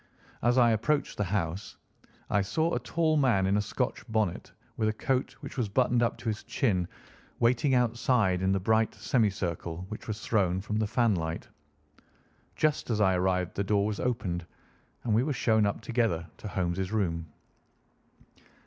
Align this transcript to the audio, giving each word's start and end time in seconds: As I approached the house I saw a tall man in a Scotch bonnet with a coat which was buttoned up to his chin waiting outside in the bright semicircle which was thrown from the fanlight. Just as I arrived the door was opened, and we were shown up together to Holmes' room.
As 0.41 0.57
I 0.57 0.71
approached 0.71 1.15
the 1.15 1.23
house 1.25 1.77
I 2.27 2.41
saw 2.41 2.73
a 2.73 2.79
tall 2.79 3.17
man 3.17 3.45
in 3.45 3.55
a 3.57 3.61
Scotch 3.61 4.03
bonnet 4.11 4.51
with 4.75 4.89
a 4.89 4.93
coat 4.93 5.33
which 5.41 5.57
was 5.59 5.69
buttoned 5.69 6.01
up 6.01 6.17
to 6.17 6.25
his 6.27 6.41
chin 6.45 6.87
waiting 7.39 7.75
outside 7.75 8.41
in 8.41 8.51
the 8.51 8.59
bright 8.59 8.95
semicircle 8.95 9.85
which 9.89 10.07
was 10.07 10.19
thrown 10.19 10.59
from 10.59 10.77
the 10.77 10.87
fanlight. 10.87 11.47
Just 12.55 12.89
as 12.89 12.99
I 12.99 13.13
arrived 13.13 13.53
the 13.55 13.63
door 13.63 13.85
was 13.85 13.99
opened, 13.99 14.43
and 15.03 15.13
we 15.13 15.21
were 15.21 15.33
shown 15.33 15.67
up 15.67 15.81
together 15.81 16.25
to 16.37 16.47
Holmes' 16.47 16.91
room. 16.91 17.27